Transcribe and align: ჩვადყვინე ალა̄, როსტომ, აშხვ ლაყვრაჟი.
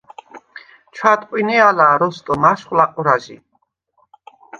ჩვადყვინე 0.95 1.57
ალა̄, 1.69 1.95
როსტომ, 2.01 2.43
აშხვ 2.51 2.73
ლაყვრაჟი. 2.77 3.37